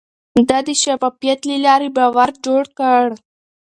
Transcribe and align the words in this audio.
ده 0.47 0.57
د 0.67 0.69
شفافيت 0.81 1.39
له 1.49 1.55
لارې 1.65 1.89
باور 1.97 2.29
جوړ 2.45 2.63
کړ. 2.79 3.05